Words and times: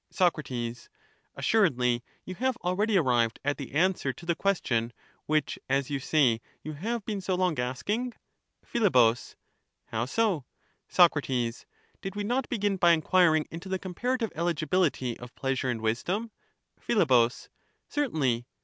Soc, 0.09 0.35
Assuredly 1.35 2.03
you 2.25 2.33
have 2.33 2.57
already 2.63 2.97
arrived 2.97 3.39
at 3.45 3.57
the 3.59 3.73
answer 3.73 4.11
to 4.11 4.25
the 4.25 4.33
question 4.33 4.93
which, 5.27 5.59
as 5.69 5.91
you 5.91 5.99
say, 5.99 6.41
you 6.63 6.73
have 6.73 7.05
been 7.05 7.21
so 7.21 7.35
long 7.35 7.59
asking? 7.59 8.13
Phi, 8.65 8.89
How 9.85 10.05
so? 10.07 10.45
Soc. 10.89 11.13
Did 11.23 12.15
we 12.15 12.23
not 12.23 12.49
begin 12.49 12.77
by 12.77 12.93
enquiring 12.93 13.45
into 13.51 13.69
the 13.69 13.77
comparative 13.77 14.31
eligibility 14.33 15.19
of 15.19 15.35
pleasure 15.35 15.69
and 15.69 15.81
wisdom? 15.81 16.31
Phi, 16.79 16.95
Certainly. 17.87 18.47